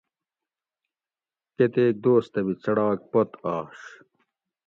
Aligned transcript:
کۤتیک 1.55 1.95
دوس 2.03 2.25
تہ 2.33 2.39
بھی 2.45 2.53
څڑاک 2.63 2.99
پت 3.11 3.29
آش 3.55 3.79